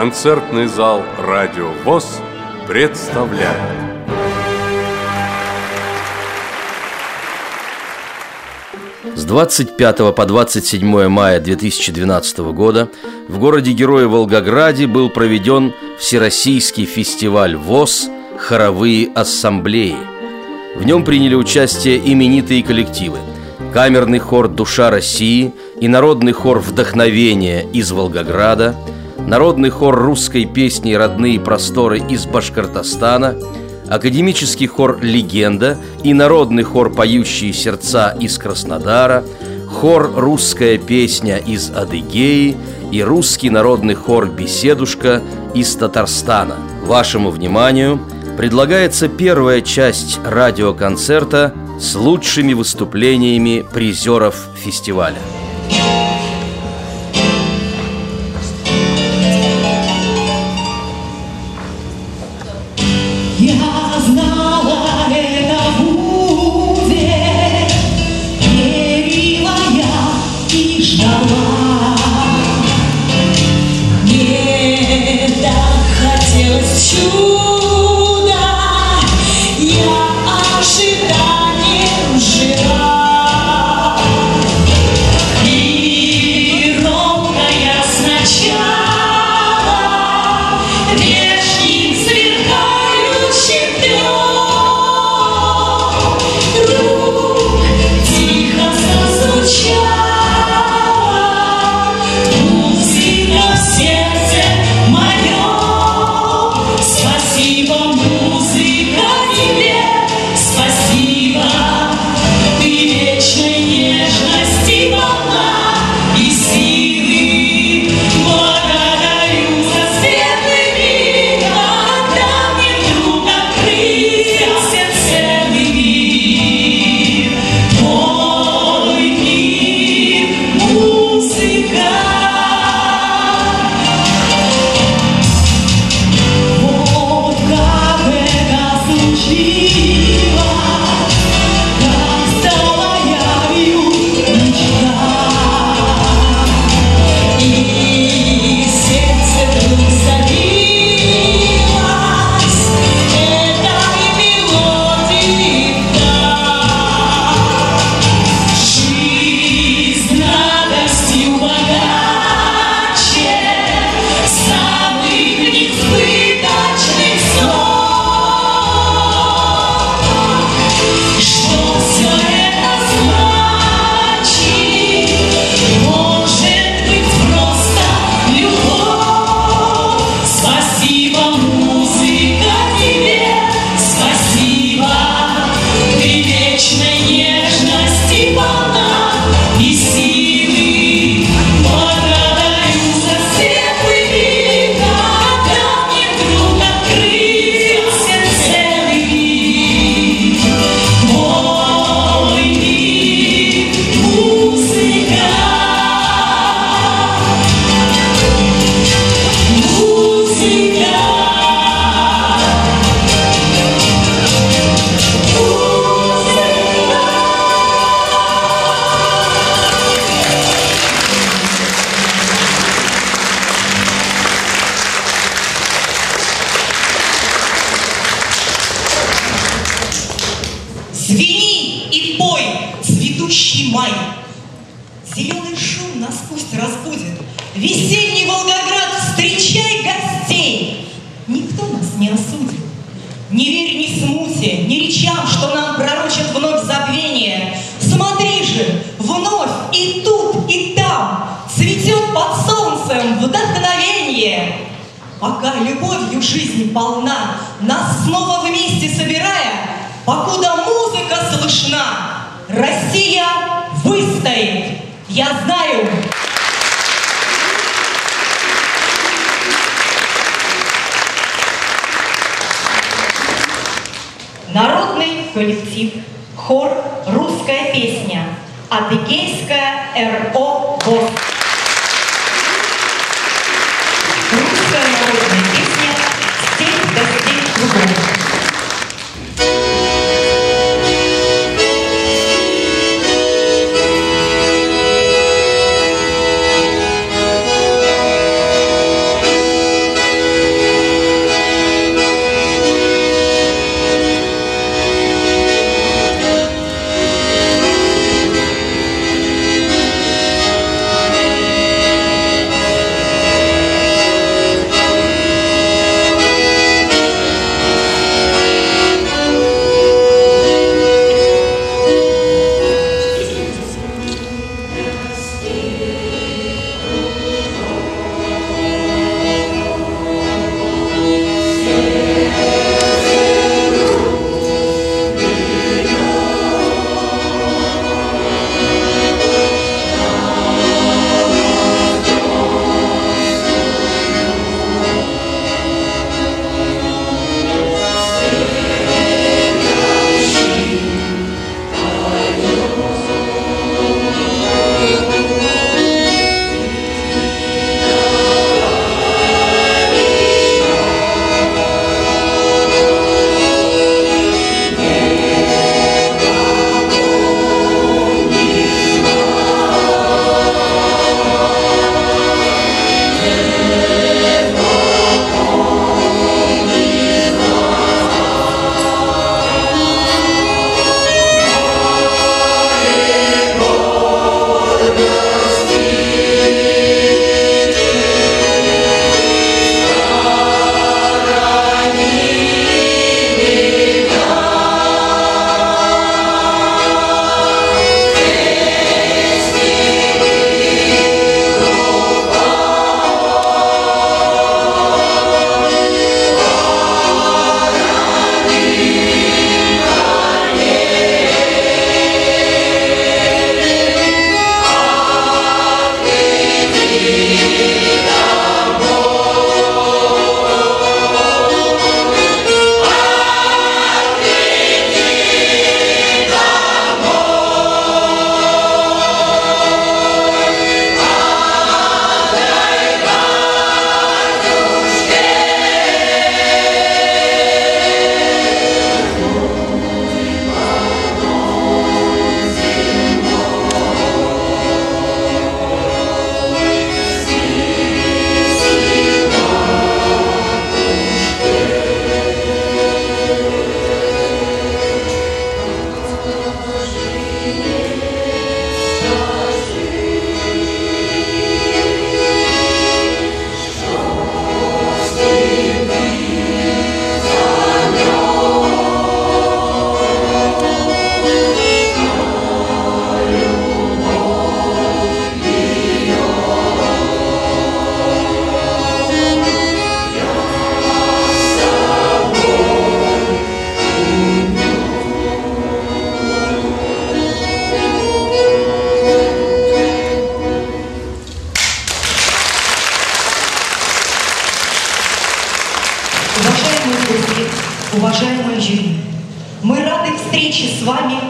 Концертный 0.00 0.66
зал 0.66 1.02
«Радио 1.18 1.72
ВОЗ» 1.84 2.22
представляет 2.66 3.54
С 9.14 9.24
25 9.24 10.14
по 10.14 10.24
27 10.24 11.08
мая 11.08 11.38
2012 11.38 12.38
года 12.38 12.88
в 13.28 13.38
городе-герое 13.38 14.08
Волгограде 14.08 14.86
был 14.86 15.10
проведен 15.10 15.74
Всероссийский 15.98 16.86
фестиваль 16.86 17.56
ВОЗ 17.56 18.08
«Хоровые 18.38 19.12
ассамблеи». 19.14 19.98
В 20.76 20.84
нем 20.86 21.04
приняли 21.04 21.34
участие 21.34 21.98
именитые 21.98 22.62
коллективы 22.62 23.18
Камерный 23.74 24.18
хор 24.18 24.48
«Душа 24.48 24.88
России» 24.88 25.52
и 25.78 25.88
Народный 25.88 26.32
хор 26.32 26.60
«Вдохновение» 26.60 27.66
из 27.74 27.92
Волгограда– 27.92 28.74
Народный 29.30 29.70
хор 29.70 29.94
русской 29.94 30.44
песни 30.44 30.92
«Родные 30.92 31.38
просторы» 31.38 32.00
из 32.00 32.26
Башкортостана, 32.26 33.36
Академический 33.88 34.66
хор 34.66 34.98
«Легенда» 35.00 35.78
и 36.02 36.12
Народный 36.12 36.64
хор 36.64 36.90
«Поющие 36.90 37.52
сердца» 37.52 38.10
из 38.18 38.36
Краснодара, 38.38 39.22
хор 39.68 40.10
«Русская 40.16 40.78
песня» 40.78 41.36
из 41.36 41.70
Адыгеи 41.70 42.56
и 42.90 43.02
русский 43.04 43.50
народный 43.50 43.94
хор 43.94 44.26
«Беседушка» 44.26 45.22
из 45.54 45.76
Татарстана. 45.76 46.56
Вашему 46.84 47.30
вниманию 47.30 48.00
предлагается 48.36 49.06
первая 49.06 49.60
часть 49.60 50.18
радиоконцерта 50.24 51.54
с 51.78 51.94
лучшими 51.94 52.52
выступлениями 52.52 53.64
призеров 53.72 54.48
фестиваля. 54.56 55.18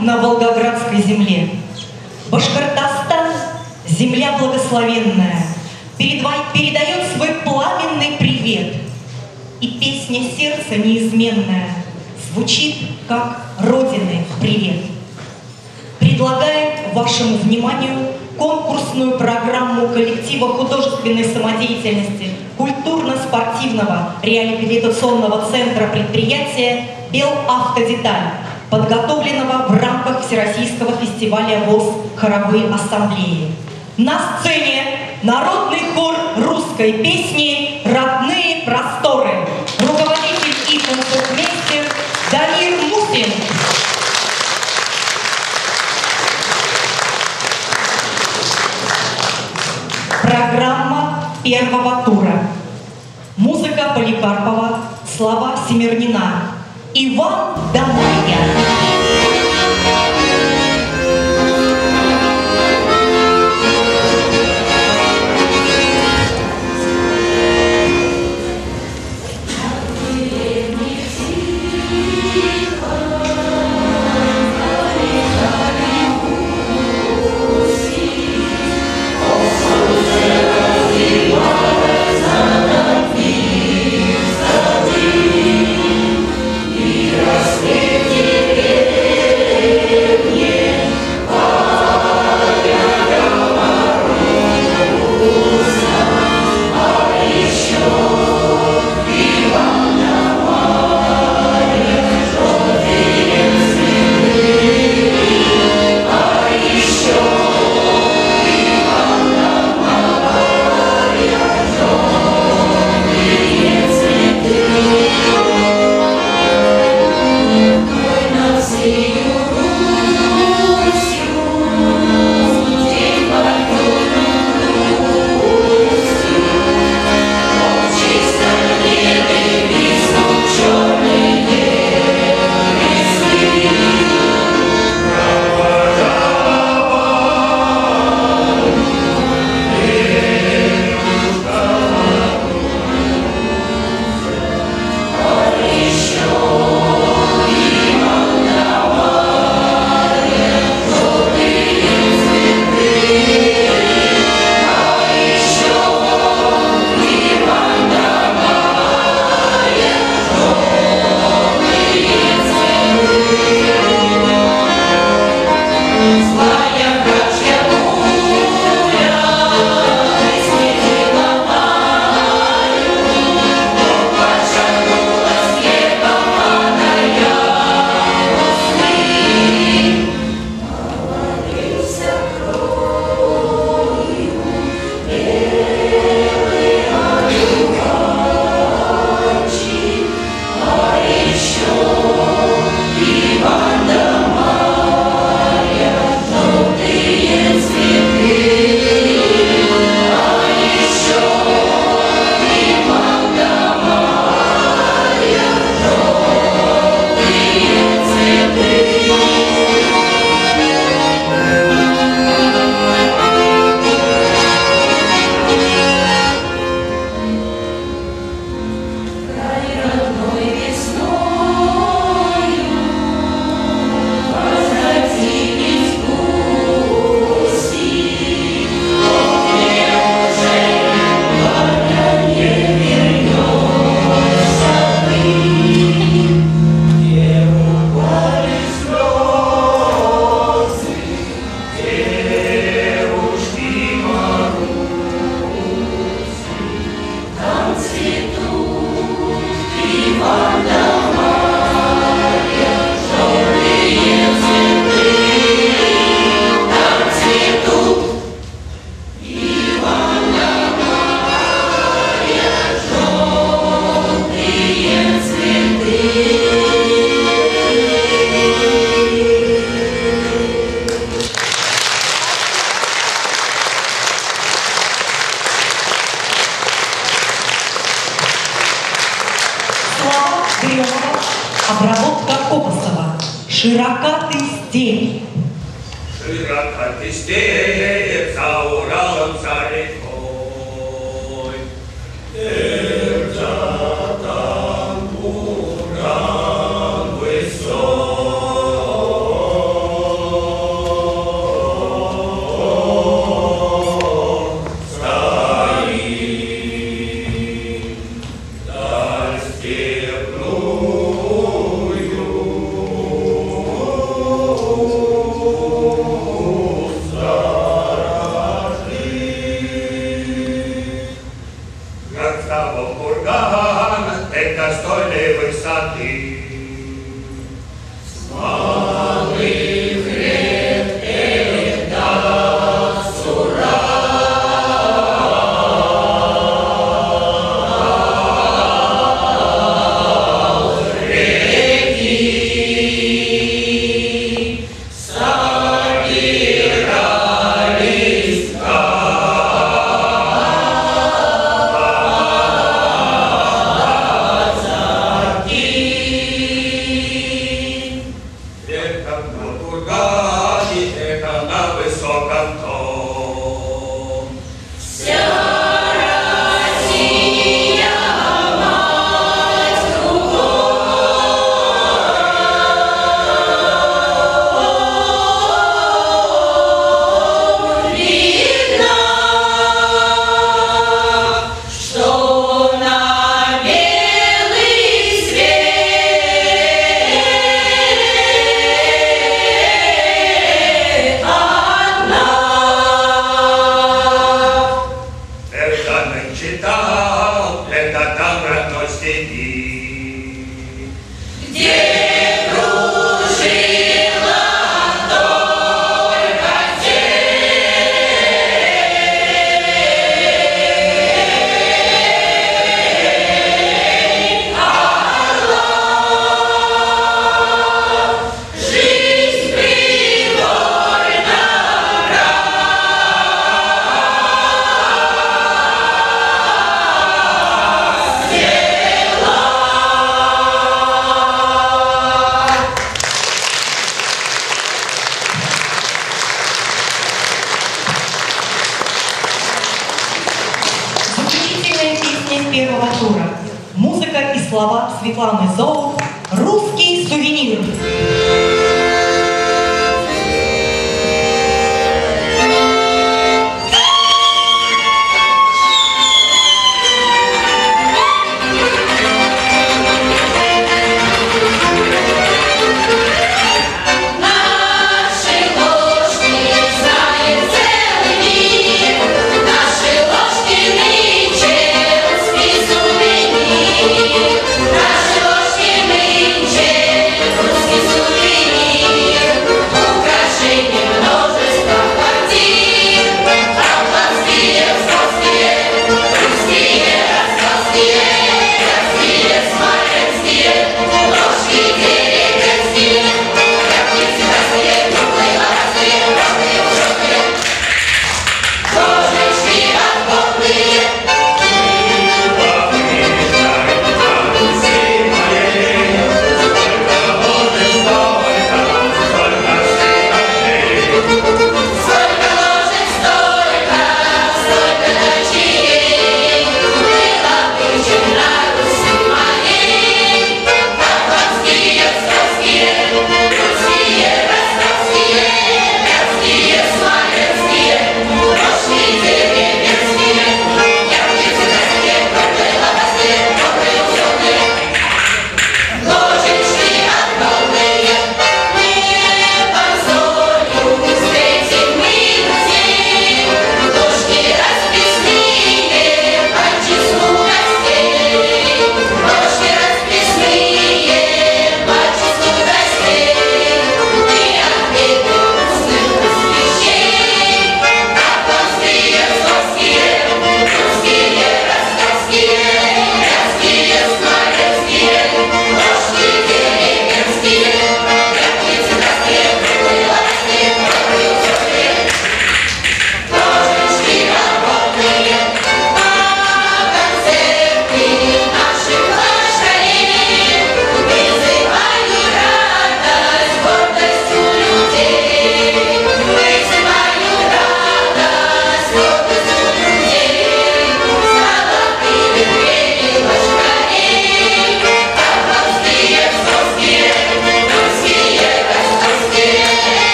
На 0.00 0.18
Волгоградской 0.18 1.02
земле. 1.02 1.50
Башкортостан– 2.30 3.32
земля 3.88 4.36
благословенная, 4.38 5.46
передает 6.56 7.12
свой 7.14 7.28
пламенный 7.44 8.16
привет. 8.18 8.74
И 9.60 9.68
песня 9.80 10.22
сердца 10.36 10.76
неизменная 10.76 11.68
звучит, 12.32 12.76
как 13.08 13.40
Родины 13.60 14.24
привет. 14.40 14.84
Предлагает 15.98 16.94
вашему 16.94 17.38
вниманию 17.38 18.12
конкурсную 18.38 19.18
программу 19.18 19.88
коллектива 19.88 20.48
художественной 20.48 21.24
самодеятельности 21.24 22.30
культурно-спортивного 22.58 24.14
реабилитационного 24.22 25.50
центра 25.50 25.86
предприятия 25.88 26.84
«Белавтодеталь», 27.10 28.32
подготовленного 28.70 29.68
в 29.68 29.80
рамках 29.80 30.26
Всероссийского 30.26 30.92
фестиваля 30.96 31.60
ВОЗ 31.66 31.94
«Хоровые 32.16 32.64
ассамблеи». 32.72 33.54
На 33.96 34.18
сцене 34.38 34.82
народный 35.22 35.92
хор 35.94 36.14
русской 36.36 36.92
песни 36.94 37.82
«Родные 37.84 38.62
просторы». 38.64 39.30
Руководитель 39.78 40.56
и 40.68 40.78
концертмейстер 40.78 41.92
Дамир 42.32 42.80
Мусин. 42.82 43.32
Программа 50.22 51.30
первого 51.44 52.02
тура. 52.04 52.48
Музыка 53.36 53.92
Поликарпова, 53.94 54.80
слова 55.16 55.54
Семернина. 55.68 56.55
Иван 56.98 57.60
Дамайя. 57.74 58.65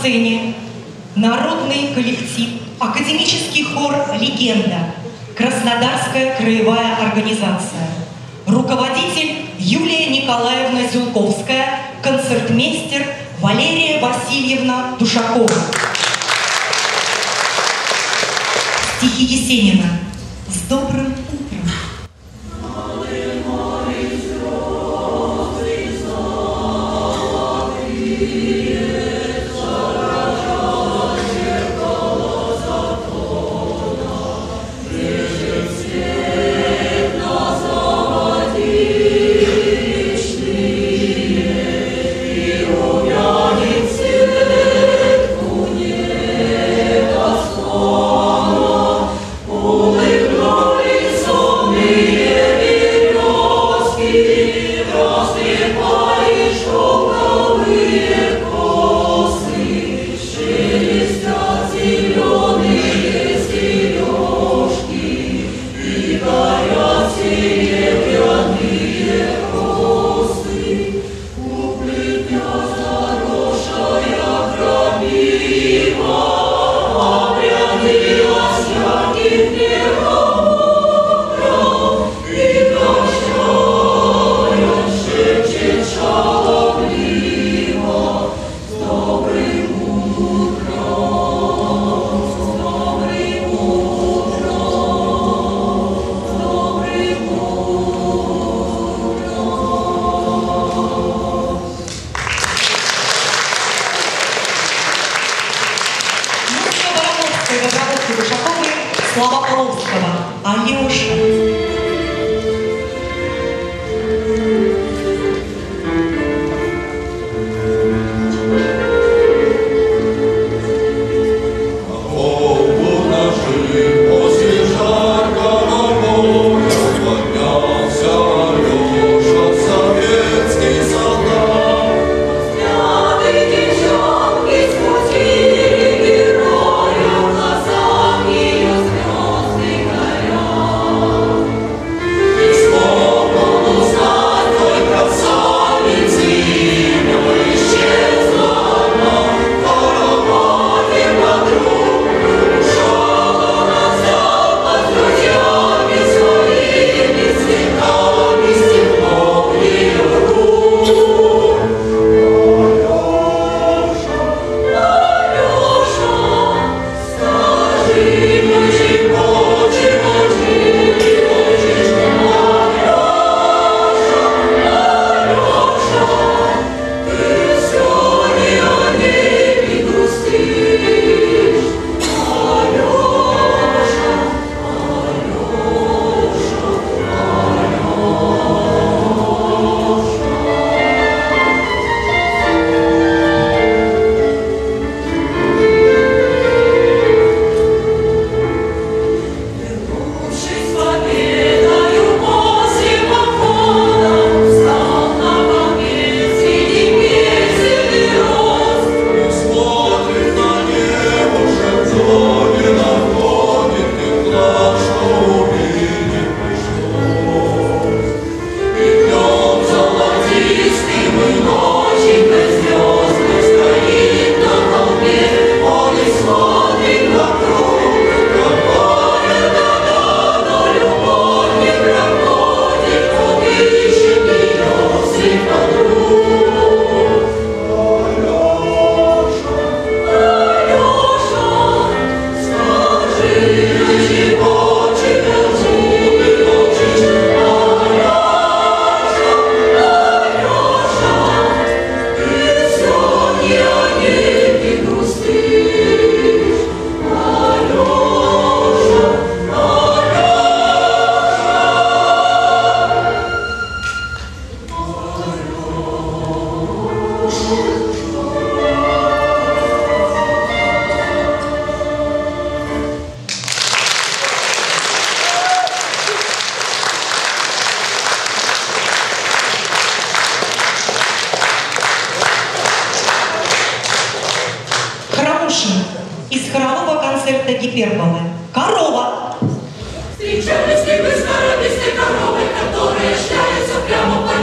сцене 0.00 0.54
народный 1.14 1.92
коллектив, 1.94 2.48
академический 2.78 3.64
хор 3.64 3.94
«Легенда», 4.18 4.94
Краснодарская 5.36 6.36
краевая 6.36 6.96
организация, 7.06 7.88
руководитель 8.46 9.46
Юлия 9.58 10.08
Николаевна 10.08 10.86
Зюлковская, 10.92 11.80
концертмейстер 12.02 13.06
Валерия 13.40 14.00
Васильевна 14.00 14.96
Душакова. 14.98 15.48
Стихи 18.98 19.24
Есенина. 19.24 19.86
С 20.48 20.68
добрым 20.68 21.14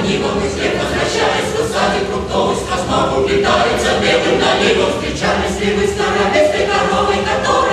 гнівом 0.08 0.38
і 0.46 0.50
слід 0.54 0.74
возвращаясь, 0.82 1.52
высадит 1.58 2.06
фруктовый 2.10 2.56
страстно 2.56 2.98
улетает 3.18 3.78
за 3.84 3.92
белым 4.04 4.40
наливом, 4.40 4.92
встречами 4.92 5.48
сливы 5.56 5.84
старовесной 5.94 6.66
коровой, 6.72 7.20
которая 7.30 7.67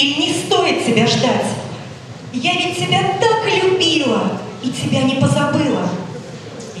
Или 0.00 0.18
не 0.18 0.32
стоит 0.32 0.86
тебя 0.86 1.06
ждать? 1.06 1.44
Я 2.32 2.54
ведь 2.54 2.78
тебя 2.78 3.00
так 3.20 3.44
любила 3.62 4.40
и 4.62 4.70
тебя 4.70 5.02
не 5.02 5.16
позабыла. 5.16 5.90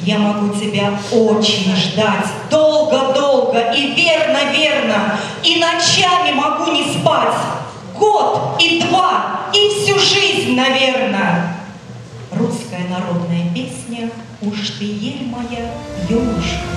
Я 0.02 0.18
могу 0.18 0.54
тебя 0.54 0.98
очень 1.12 1.76
ждать, 1.76 2.24
долго-долго 2.50 3.74
и 3.76 3.88
верно-верно, 3.88 5.18
и 5.44 5.56
ночами 5.56 6.32
могу 6.32 6.72
не 6.72 6.84
спать. 6.84 7.36
Год 7.98 8.58
и 8.58 8.80
два, 8.80 9.50
и 9.52 9.68
всю 9.68 9.98
жизнь, 9.98 10.56
наверное. 10.56 11.58
Русская 12.32 12.88
народная 12.88 13.52
песня 13.52 14.10
«Уж 14.40 14.78
ты 14.78 14.84
ель 14.84 15.26
моя, 15.26 15.70
юношка». 16.08 16.70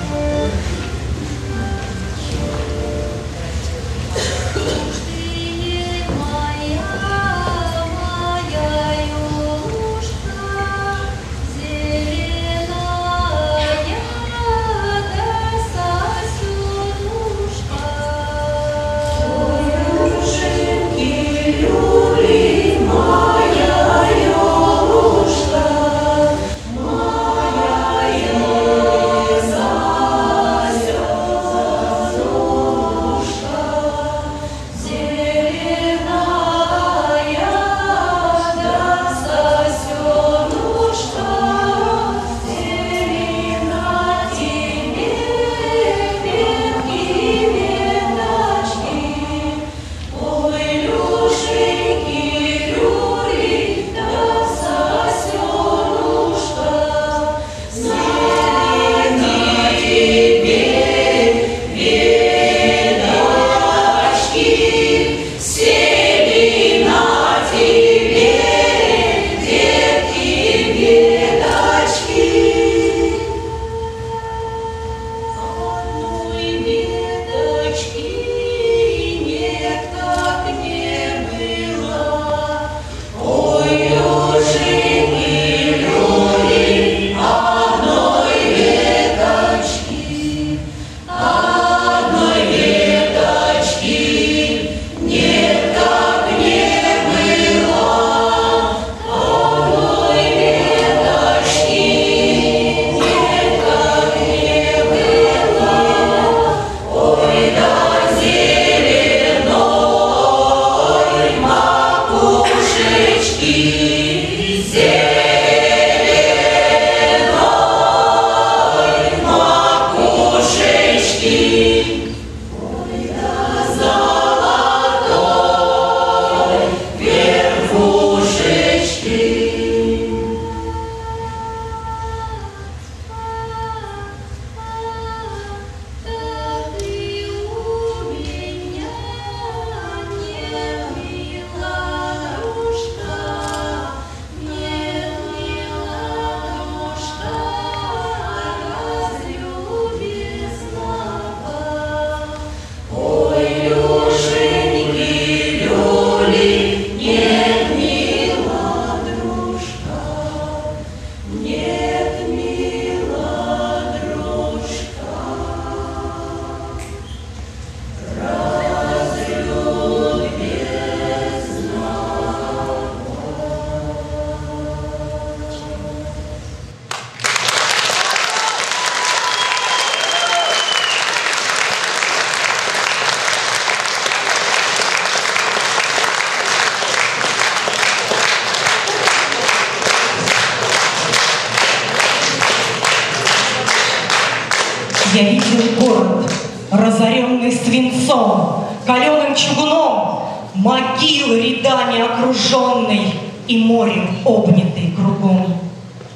Я 195.14 195.30
видел 195.30 195.80
город, 195.80 196.32
разоренный 196.72 197.52
свинцом, 197.52 198.66
каленым 198.84 199.36
чугуном, 199.36 200.24
могилы 200.56 201.40
рядами 201.40 202.02
окруженный 202.02 203.14
и 203.48 203.64
морем 203.64 204.10
обнятый 204.26 204.92
кругом. 204.98 205.60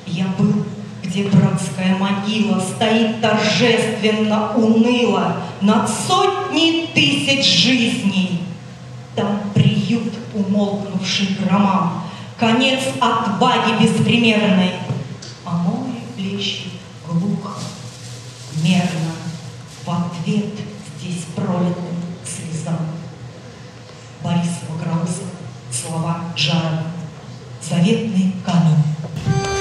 Я 0.07 0.25
был, 0.39 0.65
где 1.03 1.25
братская 1.25 1.95
могила 1.99 2.59
стоит 2.59 3.21
торжественно, 3.21 4.53
уныло 4.55 5.35
над 5.61 5.87
сотней 5.87 6.87
тысяч 6.87 7.45
жизней. 7.45 8.41
Там 9.15 9.41
приют 9.53 10.11
умолкнувший 10.33 11.37
громам, 11.39 12.01
конец 12.39 12.79
отваги 12.99 13.83
беспримерной, 13.83 14.71
а 15.45 15.51
море 15.51 16.01
плещет 16.15 16.66
мерно, 18.64 19.12
в 19.86 19.89
ответ 19.89 20.53
здесь 20.99 21.26
пролитым 21.36 21.97
слезам. 22.26 22.80
Борис 24.24 24.60
Баграусов, 24.70 25.28
слова 25.72 26.22
Жарова, 26.36 26.84
заветный 27.62 28.34
камень. 28.45 29.57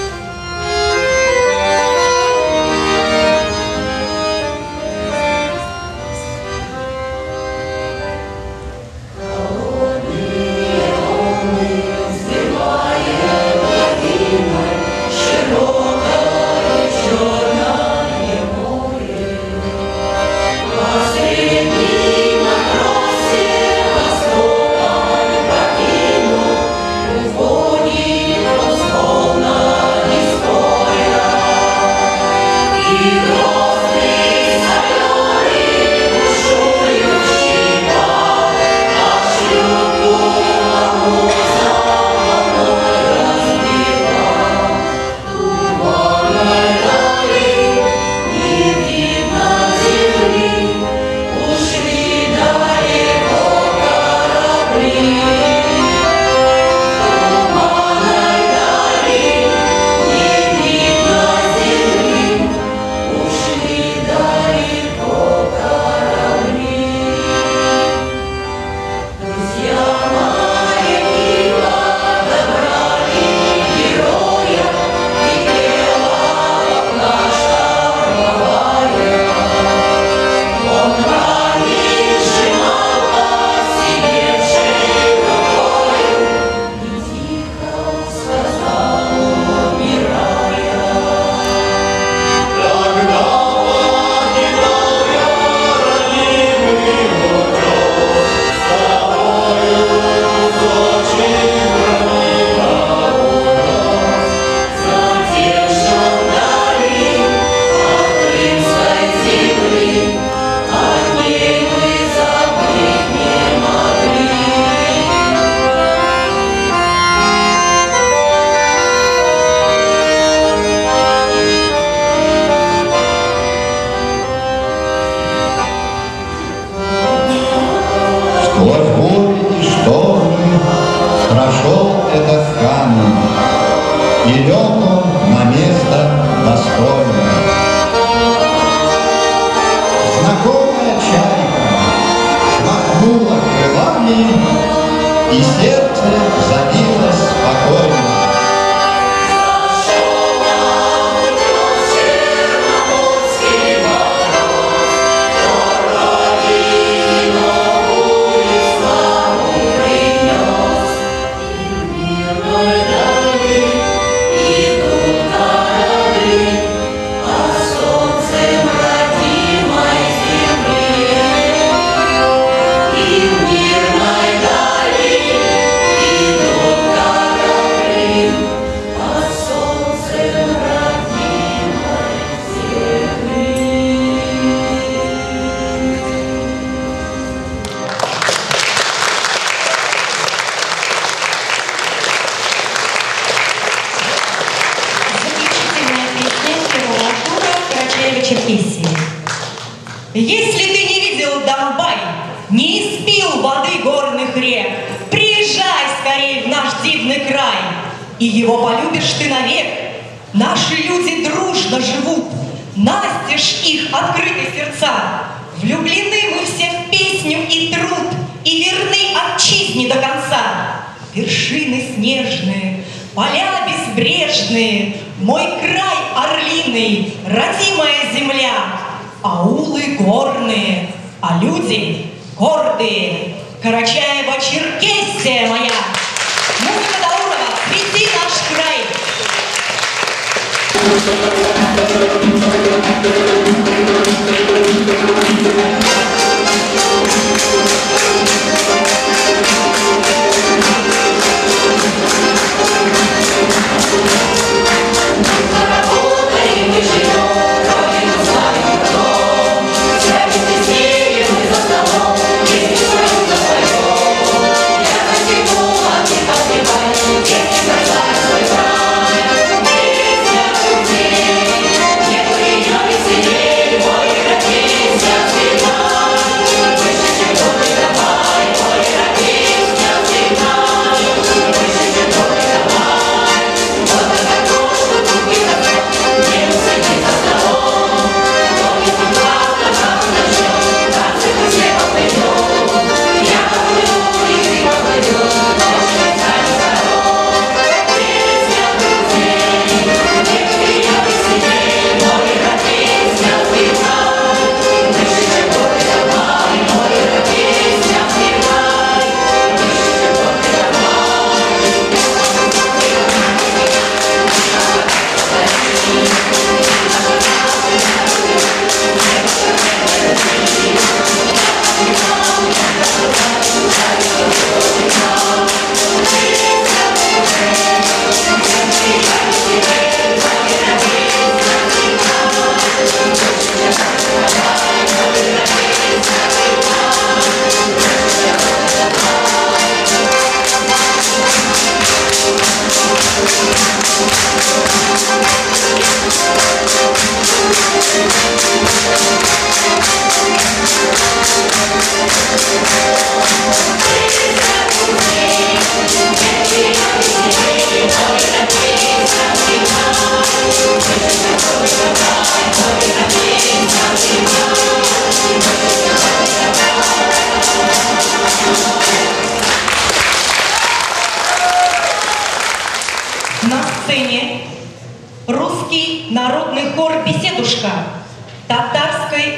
Amen. 54.98 55.35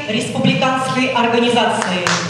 Республиканской 0.08 1.08
организации. 1.08 2.27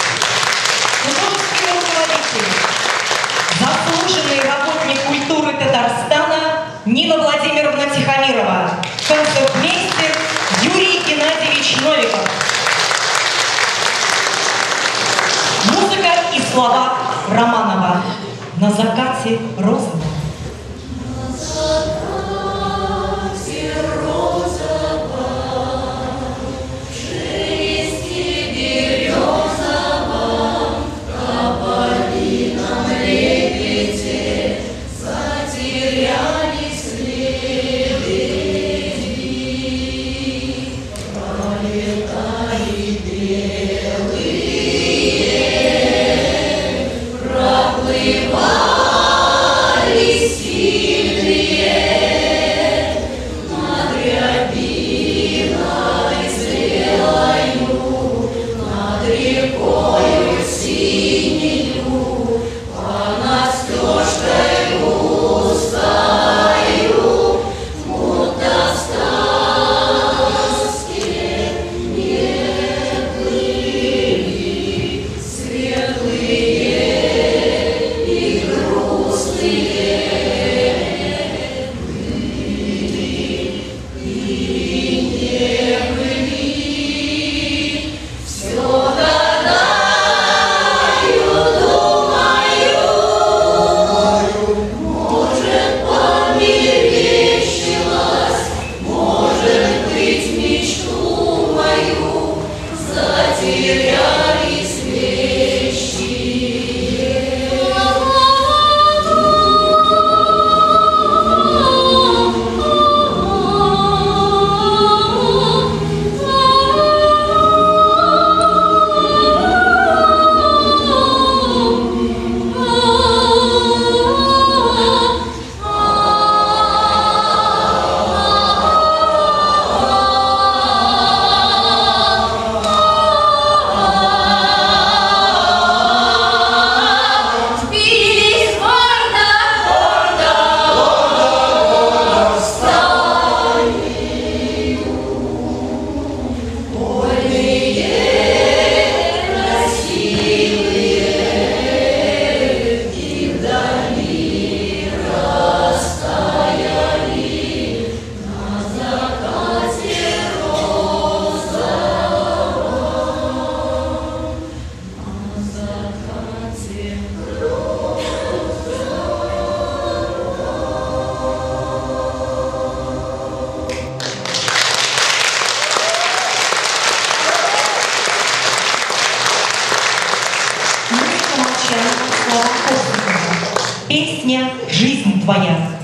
Песня 183.88 184.50
«Жизнь 184.70 185.22
твоя» 185.22 185.80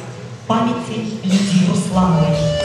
памяти 0.47 0.99
Лидии 1.23 1.71
Руслановой. 1.71 2.64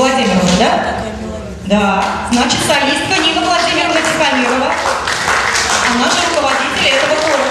Владимировна, 0.00 0.50
да? 0.58 0.94
Да. 1.66 2.04
Значит, 2.32 2.60
солистка 2.66 3.20
Нина 3.20 3.42
Владимировна 3.44 4.00
Тихомирова. 4.00 4.72
Она 5.92 6.06
а 6.06 6.10
же 6.10 6.26
руководитель 6.30 6.88
этого 6.88 7.20
хора. 7.20 7.44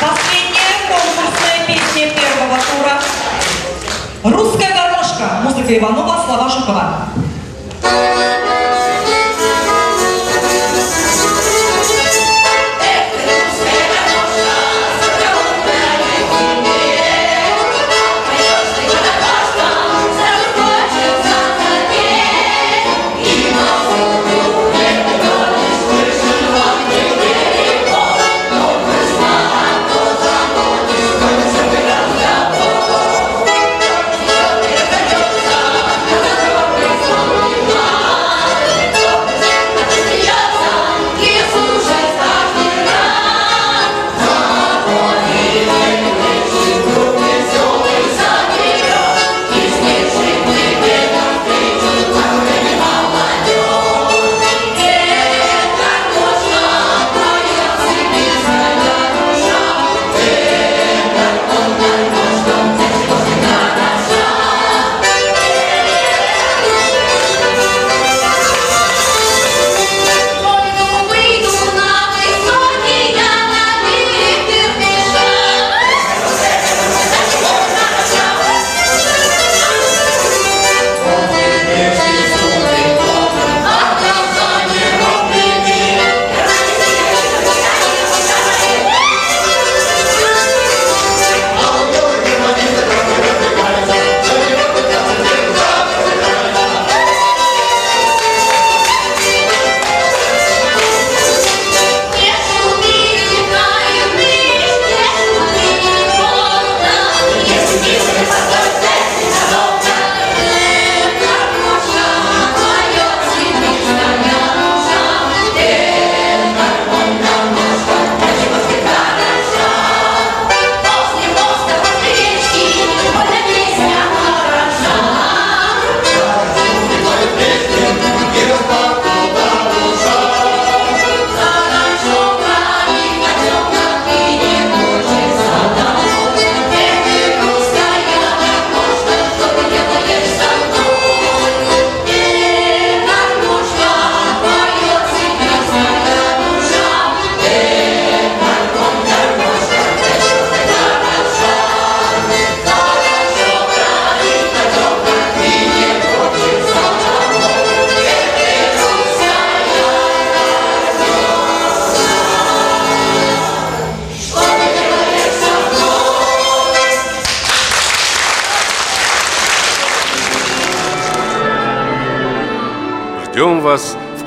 Последняя 0.00 0.88
конкурсная 0.88 1.66
песня 1.66 2.08
первого 2.08 2.56
тура. 2.56 3.02
«Русская 4.34 4.74
дорожка». 4.74 5.42
Музыка 5.44 5.76
Иванова, 5.76 6.24
слова 6.24 6.48
Жукова. 6.48 7.08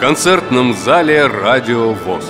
Концертном 0.04 0.74
зале 0.74 1.28
«Радио 1.28 1.94
ВОЗ». 1.94 2.23